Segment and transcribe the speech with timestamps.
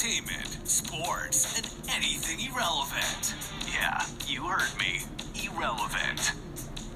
[0.00, 3.34] entertainment, sports, and anything irrelevant.
[3.72, 5.00] Yeah, you heard me.
[5.44, 6.32] Irrelevant.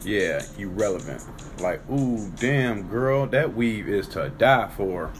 [0.05, 1.23] Yeah, irrelevant.
[1.61, 5.13] Like, ooh, damn, girl, that weave is to die for.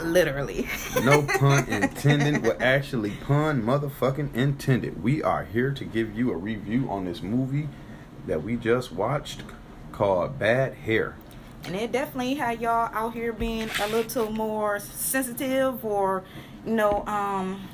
[0.00, 0.68] Literally.
[1.04, 5.02] No pun intended, but actually pun motherfucking intended.
[5.02, 7.68] We are here to give you a review on this movie
[8.26, 9.42] that we just watched
[9.92, 11.16] called Bad Hair.
[11.66, 16.22] And it definitely had y'all out here being a little more sensitive or,
[16.64, 17.68] you know, um,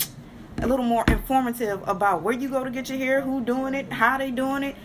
[0.63, 3.93] a little more informative about where you go to get your hair, who doing it,
[3.93, 4.77] how they doing it.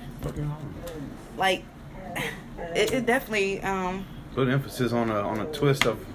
[1.38, 1.64] Like,
[2.76, 6.06] it, it definitely, um, Put emphasis on a on a twist of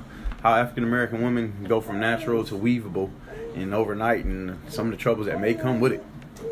[0.43, 3.11] how African American women go from natural to weavable
[3.55, 6.05] and overnight and some of the troubles that may come with it.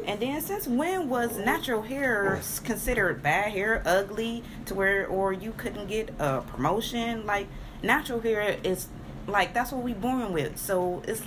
[0.06, 5.52] And then since when was natural hair considered bad hair, ugly, to where, or you
[5.56, 7.26] couldn't get a promotion?
[7.26, 7.48] Like,
[7.82, 8.88] natural hair is,
[9.26, 10.58] like, that's what we born with.
[10.58, 11.22] So it's,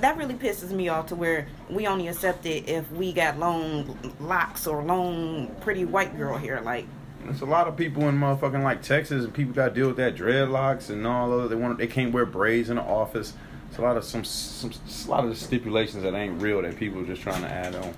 [0.00, 3.98] that really pisses me off to where we only accept it if we got long
[4.18, 6.60] locks or long pretty white girl hair.
[6.60, 6.86] Like,
[7.24, 9.96] There's a lot of people in motherfucking like Texas and people got to deal with
[9.98, 13.34] that dreadlocks and all of They want they can't wear braids in the office.
[13.68, 14.70] It's a lot of some some
[15.06, 17.74] a lot of the stipulations that ain't real that people are just trying to add
[17.74, 17.94] on.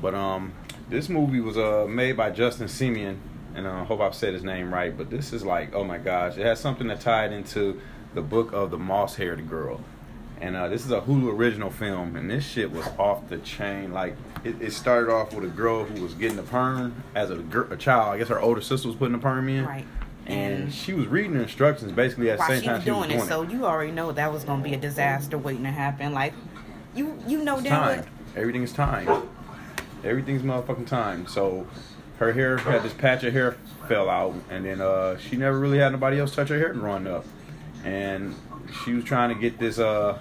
[0.00, 0.52] But um,
[0.88, 3.18] this movie was uh made by Justin Simien,
[3.54, 4.96] and I uh, hope I've said his name right.
[4.96, 7.80] But this is like, oh my gosh, it has something that tied into
[8.14, 9.80] the book of the moss-haired girl.
[10.40, 13.92] And uh, this is a Hulu original film, and this shit was off the chain.
[13.92, 17.38] Like it, it started off with a girl who was getting a perm as a,
[17.70, 18.14] a child.
[18.14, 19.86] I guess her older sister was putting the perm in, right.
[20.26, 22.98] And she was reading the instructions basically at the same she time was she was
[22.98, 25.70] doing doing it, so you already know that was gonna be a disaster waiting to
[25.70, 26.12] happen.
[26.12, 26.34] Like,
[26.94, 28.10] you you know It's damn time.
[28.36, 29.28] Everything is time.
[30.04, 31.26] Everything's motherfucking time.
[31.26, 31.66] So
[32.18, 33.56] her hair had this patch of hair
[33.88, 37.06] fell out, and then uh, she never really had nobody else touch her hair run
[37.06, 37.24] up.
[37.84, 38.34] And
[38.84, 39.78] she was trying to get this.
[39.78, 40.18] Uh,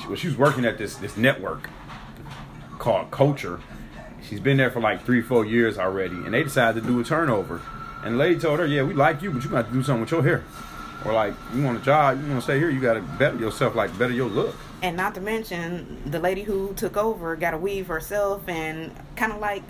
[0.00, 1.68] she, well, she was working at this this network
[2.78, 3.60] called Culture.
[4.22, 7.04] She's been there for like three, four years already, and they decided to do a
[7.04, 7.60] turnover.
[8.04, 10.02] And the lady told her, "Yeah, we like you, but you got to do something
[10.02, 10.42] with your hair."
[11.04, 13.36] Or like, you want a job, you want to stay here, you got to better
[13.38, 14.54] yourself, like better your look.
[14.82, 19.32] And not to mention, the lady who took over got to weave herself and kind
[19.32, 19.62] of like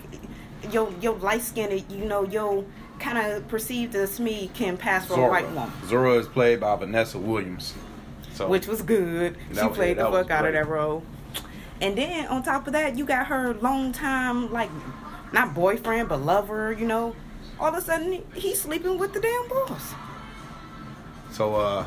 [0.71, 2.65] your your light skinned, you know, your
[2.99, 6.75] kind of perceived as me can pass for a white woman, Zora is played by
[6.75, 7.73] Vanessa Williams.
[8.33, 9.37] So which was good.
[9.53, 11.03] She was- played yeah, the fuck out of that role.
[11.81, 14.69] And then on top of that, you got her long time like
[15.33, 16.71] not boyfriend but lover.
[16.71, 17.15] You know,
[17.61, 19.93] all of a sudden he's sleeping with the damn boss.
[21.31, 21.85] so uh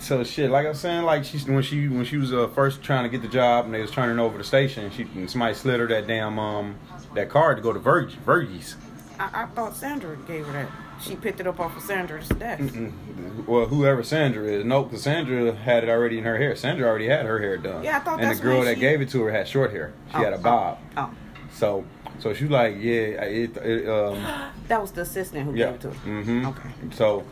[0.00, 2.82] so shit, like I was saying, like she's when she when she was uh, first
[2.82, 5.80] trying to get the job and they was turning over the station, she somebody slid
[5.80, 6.76] her that damn um
[7.14, 8.76] that card to go to Virg Virgie's.
[9.18, 10.68] I, I thought Sandra gave her that.
[11.00, 12.62] She picked it up off of Sandra's desk.
[12.74, 16.54] Mm, Well, whoever Sandra is, no, because Sandra had it already in her hair.
[16.54, 17.82] Sandra already had her hair done.
[17.84, 19.70] Yeah, I thought And the girl when that she- gave it to her had short
[19.72, 19.92] hair.
[20.10, 20.78] She Oh, had a oh, bob.
[20.96, 21.10] Oh,
[21.52, 21.84] So,
[22.18, 24.14] so she was like, yeah, it, it um.
[24.68, 25.66] that was the assistant who Yeah.
[25.66, 26.10] gave it to her.
[26.10, 26.46] Mm-hmm.
[26.46, 26.68] Okay.
[26.92, 27.24] So,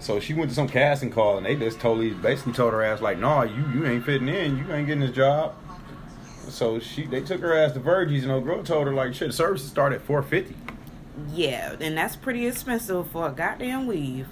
[0.00, 3.00] so she went to some casting call, and they just totally, basically told her ass
[3.00, 4.58] like, "No, you you ain't fitting in.
[4.58, 5.54] You ain't getting this job."
[6.48, 9.28] So she, they took her ass to Virgie's, and old girl told her like, "Shit,
[9.28, 10.54] the services start at four fifty.
[11.32, 14.28] Yeah, and that's pretty expensive for a goddamn weave.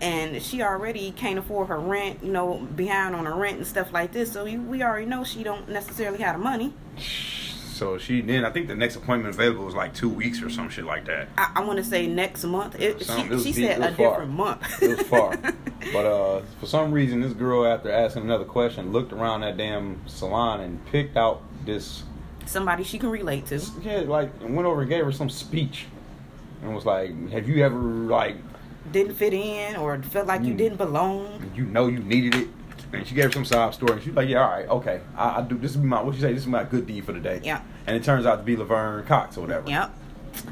[0.00, 3.92] And she already can't afford her rent, you know, behind on her rent and stuff
[3.92, 4.32] like this.
[4.32, 6.72] So we already know she don't necessarily have the money.
[7.78, 10.68] So she then, I think the next appointment available was like two weeks or some
[10.68, 11.28] shit like that.
[11.38, 12.74] I, I want to say next month.
[12.80, 14.10] It, Some- she it she deep- said a far.
[14.10, 14.82] different month.
[14.82, 15.36] It was far,
[15.92, 20.00] but uh, for some reason, this girl, after asking another question, looked around that damn
[20.08, 22.02] salon and picked out this
[22.46, 23.60] Somebody she can relate to.
[23.82, 25.86] yeah, like and went over and gave her some speech,
[26.62, 28.36] and was like, "Have you ever like
[28.90, 30.58] Didn't fit in or felt like you Mm.
[30.58, 31.52] didn't belong.
[31.54, 32.48] you know you needed it?"
[32.92, 34.00] And she gave her some sob story.
[34.00, 35.58] She's like, "Yeah, all right, okay, I, I do.
[35.58, 36.32] This is my what you say.
[36.32, 37.60] This is my good deed for the day." Yeah.
[37.86, 39.68] And it turns out to be Laverne Cox or whatever.
[39.68, 39.94] Yep.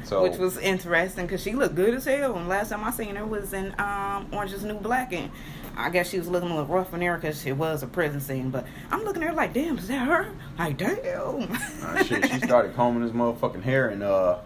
[0.03, 2.35] So Which was interesting because she looked good as hell.
[2.35, 5.31] And last time I seen her was in um, Orange is New Black, and
[5.75, 8.19] I guess she was looking a little rough in there because it was a prison
[8.19, 8.49] scene.
[8.49, 10.31] But I'm looking at her like, damn, is that her?
[10.57, 11.51] Like, damn.
[11.83, 14.39] uh, shit, she started combing his motherfucking hair and uh.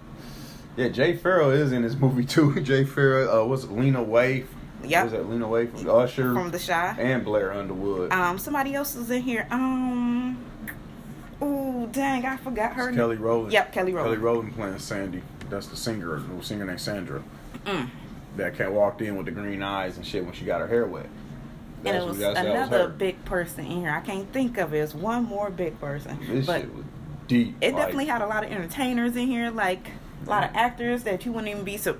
[0.77, 2.57] Yeah, Jay Pharoah is in this movie too.
[2.61, 4.47] Jay Pharoah, uh, what's it, Lena Waithe?
[4.83, 5.03] Yep.
[5.03, 6.95] Was that Lena Waithe from Usher From The Chi.
[6.99, 8.11] and Blair Underwood?
[8.11, 9.47] Um, somebody else is in here.
[9.51, 10.37] Um,
[11.41, 12.89] oh dang, I forgot her.
[12.89, 13.53] It's Kelly Rowland.
[13.53, 14.15] Yep, Kelly Rowland.
[14.15, 14.55] Kelly Rowland.
[14.55, 15.21] Playing Sandy.
[15.49, 17.23] That's the singer, the singer named Sandra.
[17.65, 17.89] Mm.
[18.37, 20.85] That cat walked in with the green eyes and shit when she got her hair
[20.85, 21.07] wet.
[21.83, 23.89] And it was that's- that was another big person in here.
[23.91, 24.77] I can't think of it.
[24.79, 26.17] It's one more big person.
[26.27, 26.85] This but shit was
[27.27, 27.55] deep.
[27.59, 29.89] it like- definitely had a lot of entertainers in here, like
[30.25, 31.97] a lot of actors that you wouldn't even be so.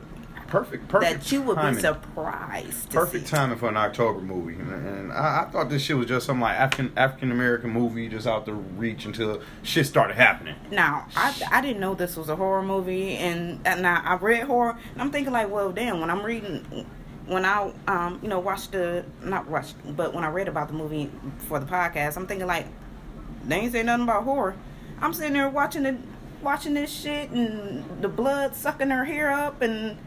[0.52, 1.22] Perfect, perfect.
[1.24, 1.76] that you would timing.
[1.76, 2.90] be surprised.
[2.92, 3.36] Perfect see.
[3.36, 6.60] timing for an October movie, and, I, I thought this shit was just some like
[6.60, 10.56] African African American movie, just out the reach until shit started happening.
[10.70, 14.44] Now, I, I didn't know this was a horror movie, and, and now I read
[14.44, 16.00] horror, and I'm thinking like, well, damn.
[16.02, 16.86] When I'm reading,
[17.26, 20.74] when I um you know watched the not watched, but when I read about the
[20.74, 21.10] movie
[21.48, 22.68] for the podcast, I'm thinking like,
[23.46, 24.56] they ain't say nothing about horror.
[25.00, 25.98] I'm sitting there watching it,
[26.44, 29.98] watching this shit, and the blood sucking her hair up, and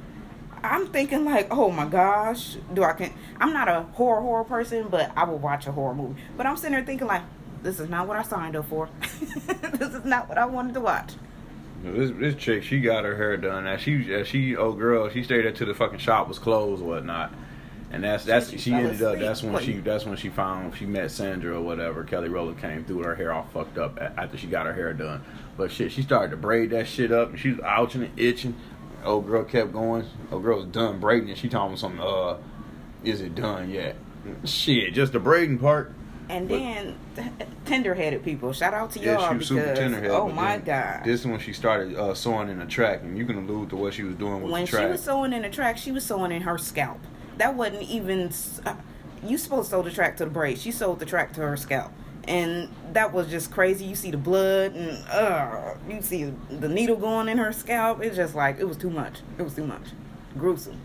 [0.64, 3.12] I'm thinking like, oh my gosh, do I can?
[3.38, 6.20] I'm not a horror horror person, but I will watch a horror movie.
[6.36, 7.22] But I'm sitting there thinking like,
[7.62, 8.88] this is not what I signed up for.
[9.00, 11.12] this is not what I wanted to watch.
[11.82, 13.64] This this chick, she got her hair done.
[13.64, 16.86] Now she, uh, she, oh girl, she stayed until the fucking shop was closed or
[16.86, 17.32] whatnot.
[17.94, 19.18] And that's that's She she, ended up.
[19.20, 22.02] That's when she that's when she found she met Sandra or whatever.
[22.02, 24.92] Kelly Rowland came through with her hair all fucked up after she got her hair
[24.92, 25.22] done.
[25.56, 28.56] But shit, she started to braid that shit up and she was ouching and itching.
[29.04, 30.04] Old girl kept going.
[30.32, 32.00] Old girl was done braiding and she told me something.
[32.00, 32.38] Uh,
[33.04, 33.96] is it done yet?
[34.44, 35.92] Shit, just the braiding part.
[36.30, 36.98] And But- then
[37.66, 38.52] tender-headed people.
[38.54, 40.08] Shout out to Yeah, y'all she was super because tenderheaded.
[40.10, 41.04] oh my god.
[41.04, 43.76] This is when she started uh, sewing in the track, and you can allude to
[43.76, 44.90] what she was doing with the when she track.
[44.90, 46.98] was sewing in the track, she was sewing in her scalp.
[47.36, 48.32] That wasn't even.
[48.64, 48.74] Uh,
[49.22, 50.58] you supposed to sew the track to the braid.
[50.58, 51.92] She sewed the track to her scalp,
[52.28, 53.84] and that was just crazy.
[53.84, 58.02] You see the blood, and uh, you see the needle going in her scalp.
[58.02, 59.20] It's just like it was too much.
[59.38, 59.88] It was too much.
[60.36, 60.80] Gruesome.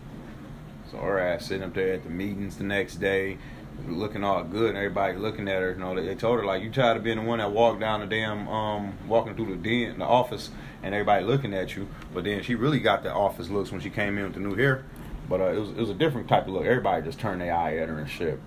[0.90, 3.38] So her ass sitting up there at the meetings the next day,
[3.86, 5.72] looking all good, and everybody looking at her.
[5.72, 8.00] You know, they, told her like, "You tired of being the one that walked down
[8.00, 10.50] the damn, um, walking through the den, the office,
[10.82, 13.90] and everybody looking at you." But then she really got the office looks when she
[13.90, 14.84] came in with the new hair.
[15.28, 16.64] But uh, it was it was a different type of look.
[16.64, 18.40] Everybody just turned their eye at her and shit.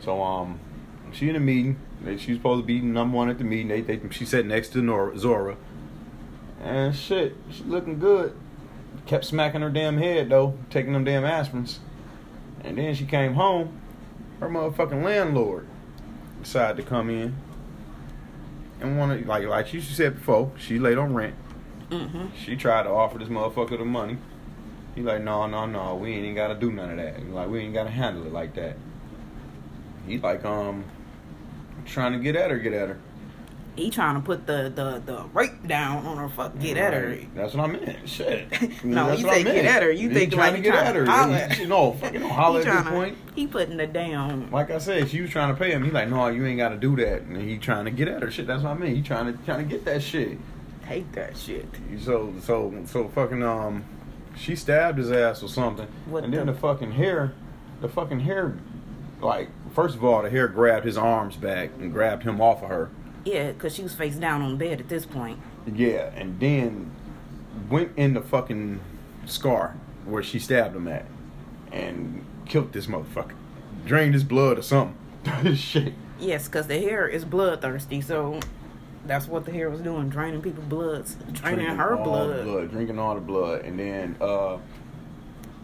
[0.00, 0.58] So um,
[1.12, 1.78] she in a meeting.
[2.18, 3.68] She's supposed to be number one at the meeting.
[3.68, 5.56] They, they she sat next to Nora, Zora,
[6.62, 8.34] and shit, she looking good.
[9.06, 11.78] Kept smacking her damn head though, taking them damn aspirins.
[12.62, 13.80] And then she came home.
[14.40, 15.66] Her motherfucking landlord
[16.42, 17.36] decided to come in
[18.80, 21.34] and wanted like like she said before, she laid on rent.
[21.90, 24.18] hmm She tried to offer this motherfucker the money.
[24.94, 27.28] He like, no, no, no, we ain't even gotta do none of that.
[27.30, 28.76] Like, we ain't gotta handle it like that.
[30.06, 30.84] He like, um,
[31.86, 32.98] trying to get at her, get at her.
[33.76, 36.28] He trying to put the the the rape down on her.
[36.28, 37.16] Fuck, get at her.
[37.34, 38.08] That's what I meant.
[38.08, 38.48] Shit.
[38.84, 39.90] No, That's you say get at her.
[39.90, 41.04] You He think trying like to get at her.
[41.04, 41.48] to holler.
[41.66, 43.16] No, fucking don't holler at this point.
[43.34, 44.50] He putting the down.
[44.50, 45.84] Like I said, she was trying to pay him.
[45.84, 47.22] He like, no, you ain't got to do that.
[47.22, 48.30] And he trying to get at her.
[48.30, 48.96] Shit, that's what I mean.
[48.96, 50.36] He trying to trying to get that shit.
[50.84, 51.66] Hate that shit.
[52.02, 53.84] So so so fucking um,
[54.36, 55.86] she stabbed his ass or something.
[56.06, 57.32] What and then the- the fucking hair,
[57.80, 58.58] the fucking hair,
[59.22, 59.48] like
[59.80, 62.90] first of all, the hair grabbed his arms back and grabbed him off of her.
[63.24, 65.38] Yeah, because she was face down on the bed at this point.
[65.66, 66.90] Yeah, and then
[67.70, 68.80] went in the fucking
[69.24, 71.06] scar where she stabbed him at,
[71.72, 73.32] and killed this motherfucker.
[73.86, 75.54] Drained his blood or something.
[75.54, 75.94] shit.
[76.18, 78.38] Yes, because the hair is bloodthirsty, so
[79.06, 82.44] that's what the hair was doing, draining people's bloods, draining drinking her blood.
[82.44, 84.58] blood, drinking all the blood, and then uh,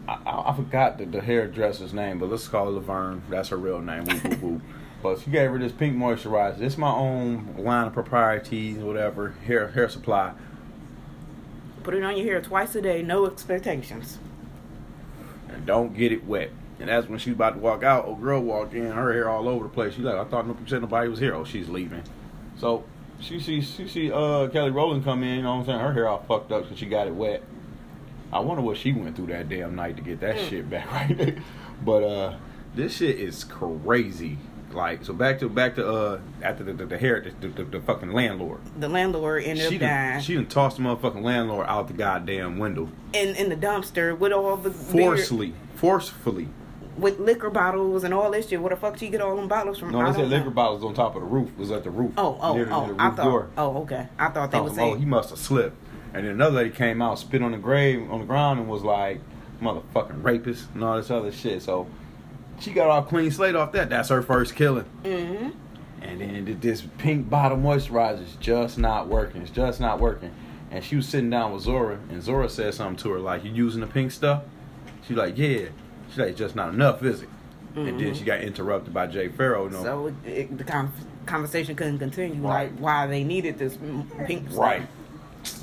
[0.07, 3.23] I, I forgot the, the hairdresser's name, but let's call her Laverne.
[3.29, 4.05] That's her real name.
[4.05, 4.61] Whoop, whoop, whoop.
[5.03, 6.59] But she gave her this pink moisturizer.
[6.59, 10.33] It's my own line of proprieties, whatever hair hair supply.
[11.83, 14.17] Put it on your hair twice a day, no expectations.
[15.49, 16.49] and don't get it wet.
[16.79, 18.05] And that's when she's about to walk out.
[18.05, 19.93] Old girl walked in, her hair all over the place.
[19.93, 21.35] She's like, I thought nobody was here.
[21.35, 22.01] Oh, she's leaving.
[22.57, 22.83] So
[23.19, 25.37] she see she see uh Kelly Rowland come in.
[25.37, 25.79] You know what I'm saying?
[25.79, 27.43] Her hair all fucked up because she got it wet.
[28.31, 30.49] I wonder what she went through that damn night to get that Mm.
[30.49, 31.37] shit back right.
[31.83, 32.35] but uh,
[32.75, 34.37] this shit is crazy.
[34.73, 37.79] Like so, back to back to uh after the the, the hair the, the, the
[37.79, 38.59] fucking landlord.
[38.77, 41.93] The landlord ended She up done, dying she done tossed the motherfucking landlord out the
[41.93, 46.49] goddamn window in in the dumpster with all the beer- forcefully, forcefully.
[46.97, 48.61] with liquor bottles and all this shit.
[48.61, 49.91] Where the fuck did she get all them bottles from?
[49.91, 50.37] No, they said know.
[50.37, 51.49] liquor bottles on top of the roof.
[51.51, 52.11] It was at the roof.
[52.17, 52.95] Oh, oh, oh!
[52.99, 53.23] I thought.
[53.23, 53.49] door.
[53.57, 54.07] Oh, okay.
[54.19, 55.77] I thought they Oh, were oh, he must have slipped.
[56.13, 58.83] And then another lady came out, spit on the grave on the ground, and was
[58.83, 59.19] like,
[59.61, 61.61] "Motherfucking rapist" and all this other shit.
[61.61, 61.87] So
[62.59, 63.89] she got all clean slate off that.
[63.89, 64.85] That's her first killing.
[65.03, 65.49] hmm
[66.01, 69.41] And then this pink bottom moisturizer is just not working.
[69.41, 70.31] It's just not working.
[70.71, 73.51] And she was sitting down with Zora, and Zora said something to her like, "You
[73.51, 74.43] using the pink stuff?"
[75.07, 75.65] She's like, "Yeah."
[76.09, 77.29] She's like, "It's just not enough, is it?"
[77.75, 79.65] And then she got interrupted by Jay Pharoah.
[79.65, 80.91] You know, So it, the con-
[81.27, 82.41] conversation couldn't continue.
[82.41, 82.71] Right.
[82.71, 83.77] Like why they needed this
[84.25, 84.57] pink stuff.
[84.59, 84.87] right?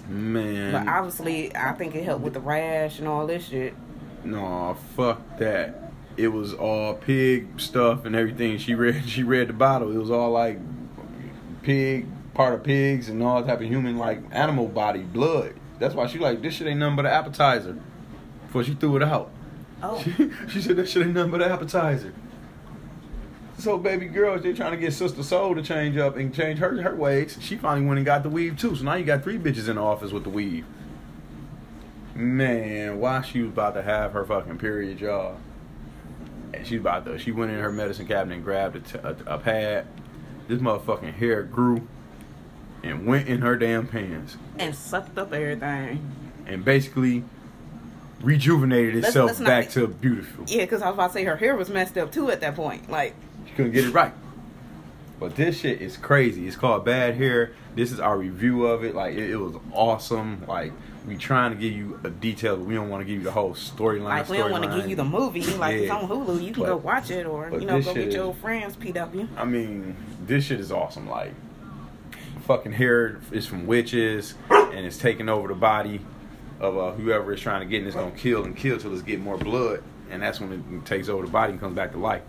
[0.08, 3.74] Man, But obviously, I think it helped with the rash and all this shit.
[4.22, 5.92] No, fuck that.
[6.16, 8.58] It was all pig stuff and everything.
[8.58, 9.90] She read she read the bottle.
[9.90, 10.58] It was all like
[11.62, 15.54] pig, part of pigs and all type of human like animal body blood.
[15.78, 17.78] That's why she like this shit ain't nothing but an appetizer.
[18.46, 19.30] Before she threw it out.
[19.82, 20.00] Oh.
[20.02, 22.12] She, she said that shit ain't nothing but an appetizer.
[23.58, 26.80] So baby girls, they're trying to get Sister Soul to change up and change her
[26.82, 27.38] her ways.
[27.40, 28.74] She finally went and got the weave too.
[28.76, 30.64] So now you got three bitches in the office with the weave.
[32.14, 35.36] Man, why she was about to have her fucking period, y'all.
[36.52, 39.16] And she about to, she went in her medicine cabinet and grabbed a, t- a,
[39.34, 39.86] a pad.
[40.46, 41.88] This motherfucking hair grew
[42.84, 46.12] and went in her damn pants And sucked up everything.
[46.46, 47.24] and basically
[48.22, 50.44] rejuvenated Let's- itself let's back be- to beautiful.
[50.46, 52.54] Yeah, because I was about to say her hair was messed up too at that
[52.54, 52.88] point.
[52.90, 53.14] Like,
[53.46, 54.12] She couldn't get it right.
[55.20, 56.46] But this shit is crazy.
[56.46, 57.52] It's called Bad Hair.
[57.74, 58.94] This is our review of it.
[58.94, 60.44] Like it, it was awesome.
[60.46, 60.72] Like
[61.06, 63.30] we trying to give you a detail, but we don't want to give you the
[63.30, 64.04] whole storyline.
[64.04, 65.42] like we don't want to give you the movie.
[65.56, 68.04] Like it's on Hulu, you can But- go watch it, or you know, go get
[68.04, 69.28] your is- old friends PW.
[69.36, 69.96] I mean,
[70.26, 71.08] this shit is awesome.
[71.08, 71.32] Like,
[72.46, 76.00] fucking hair is from witches, and it's taking over the body
[76.60, 79.02] of uh, whoever is trying to get, and it's gonna kill and kill till it's
[79.02, 81.98] get more blood, and that's when it takes over the body and comes back to
[81.98, 82.22] life.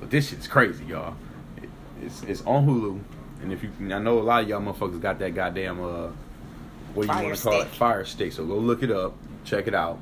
[0.00, 1.14] But this shit's crazy, y'all.
[1.56, 1.68] It,
[2.02, 3.00] it's it's on Hulu,
[3.42, 6.08] and if you, I know a lot of y'all motherfuckers got that goddamn uh,
[6.94, 8.32] what do you Fire want to call it, fire stick.
[8.32, 9.14] So go look it up,
[9.44, 9.98] check it out.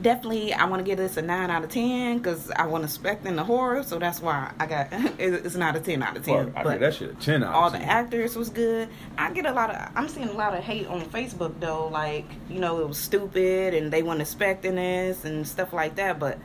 [0.00, 3.36] Definitely, I want to give this a nine out of ten because I wasn't expecting
[3.36, 6.46] the horror, so that's why I got it's not a ten out of ten.
[6.46, 7.54] Fuck, I but give that shit a ten out.
[7.54, 8.88] all the actors was good.
[9.18, 12.24] I get a lot of I'm seeing a lot of hate on Facebook though, like
[12.48, 16.18] you know it was stupid and they weren't expecting this and stuff like that.
[16.18, 16.38] But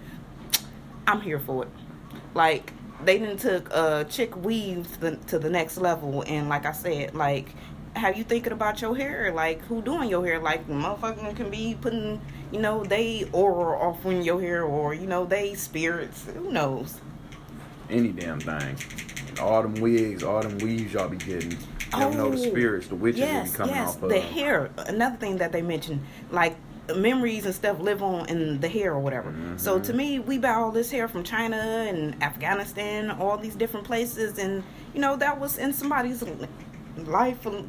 [1.07, 1.69] I'm here for it.
[2.33, 2.73] Like
[3.03, 6.71] they didn't took uh chick weave to the, to the next level, and like I
[6.71, 7.49] said, like
[7.95, 9.31] have you thinking about your hair?
[9.33, 10.39] Like who doing your hair?
[10.39, 12.21] Like motherfucking can be putting
[12.51, 16.25] you know they aura off in your hair or you know they spirits.
[16.35, 16.99] Who knows?
[17.89, 18.75] any damn thing.
[19.41, 21.51] All them wigs, all them weaves y'all be getting.
[21.51, 21.57] You
[21.91, 24.09] don't know the Oh, spirits, the witches yes, be coming yes, off of.
[24.09, 24.69] the hair.
[24.77, 26.57] Another thing that they mentioned, like
[26.95, 29.33] memories and stuff, live on in the hair or whatever.
[29.57, 29.83] So Mm-hmm.
[29.83, 34.37] to me, we buy all this hair from China and Afghanistan, all these different places,
[34.39, 34.63] and
[34.93, 36.23] you know that was in somebody's
[36.97, 37.41] life.
[37.41, 37.63] for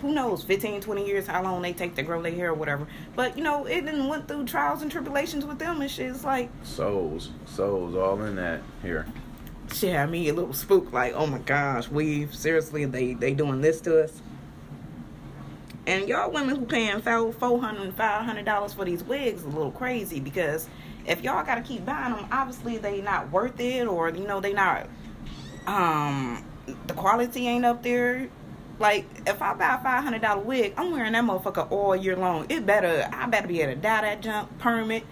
[0.00, 2.86] Who knows, 15, 20 years, how long they take to grow their hair or whatever.
[3.14, 6.10] But you know, it didn't went through trials and tribulations with them and shit.
[6.10, 9.06] It's like Souls, souls, all in that here.
[9.74, 13.60] shit had me a little spook Like, oh my gosh, we seriously they they doing
[13.60, 14.22] this to us.
[15.86, 19.48] And y'all women who paying four four hundred five hundred dollars for these wigs a
[19.48, 20.68] little crazy because
[21.06, 24.52] if y'all gotta keep buying them, obviously they not worth it, or you know they
[24.52, 24.86] not
[25.66, 26.44] um
[26.86, 28.28] the quality ain't up there.
[28.78, 32.16] Like if I buy a five hundred dollar wig, I'm wearing that motherfucker all year
[32.16, 32.46] long.
[32.48, 35.04] It better I better be able to dye that junk, perm it,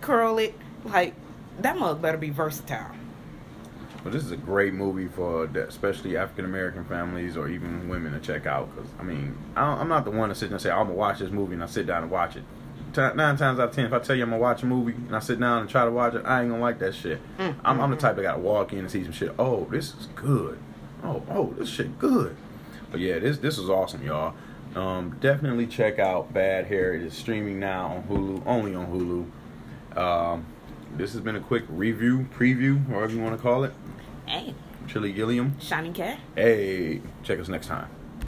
[0.00, 0.54] curl it.
[0.84, 1.14] Like
[1.60, 2.99] that mug better be versatile.
[4.02, 8.20] But this is a great movie for especially African American families or even women to
[8.20, 8.74] check out.
[8.74, 10.86] Because I mean, I don't, I'm not the one to sit there and say I'm
[10.86, 12.44] gonna watch this movie and I sit down and watch it.
[12.96, 15.14] Nine times out of ten, if I tell you I'm gonna watch a movie and
[15.14, 17.20] I sit down and try to watch it, I ain't gonna like that shit.
[17.38, 19.32] Mm, I'm, I'm the type that gotta walk in and see some shit.
[19.38, 20.58] Oh, this is good.
[21.04, 22.36] Oh, oh, this shit good.
[22.90, 24.34] But yeah, this this was awesome, y'all.
[24.74, 26.94] Um, definitely check out Bad Hair.
[26.94, 29.98] It is streaming now on Hulu, only on Hulu.
[29.98, 30.46] Um,
[30.96, 33.72] this has been a quick review, preview, whatever you want to call it.
[34.30, 34.54] Hey,
[34.86, 35.56] Chili Gilliam.
[35.58, 36.16] Shining Cat.
[36.36, 37.88] Hey, check us next time.